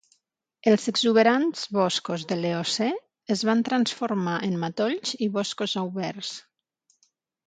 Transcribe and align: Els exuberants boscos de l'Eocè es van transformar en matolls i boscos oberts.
Els 0.69 0.85
exuberants 0.91 1.65
boscos 1.75 2.23
de 2.31 2.37
l'Eocè 2.39 2.87
es 3.35 3.43
van 3.49 3.61
transformar 3.67 4.39
en 4.47 4.55
matolls 4.63 5.13
i 5.27 5.29
boscos 5.37 5.77
oberts. 5.83 6.33